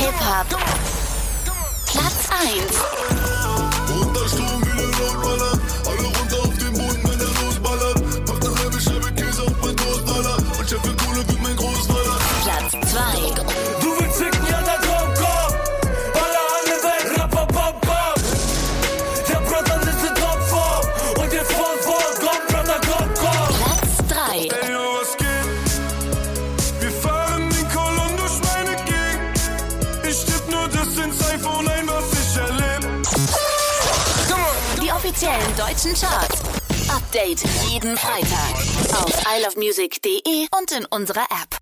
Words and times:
Hip-Hop. 0.00 0.46
Platz 1.86 2.28
1. 2.28 3.01
ich 30.12 30.24
tipp 30.24 30.42
nur 30.50 30.68
das 30.68 30.96
ins 30.98 31.30
iPhone 31.30 31.68
ein, 31.68 31.88
was 31.88 32.04
ich 32.12 32.36
erleb. 32.36 33.02
Die 34.82 34.92
offiziellen 34.92 35.56
deutschen 35.56 35.94
Charts. 35.94 36.42
Update 36.88 37.42
jeden 37.70 37.96
Freitag 37.96 38.54
auf 38.92 39.12
isleofmusic.de 39.36 40.48
und 40.58 40.72
in 40.72 40.84
unserer 40.86 41.22
App. 41.22 41.58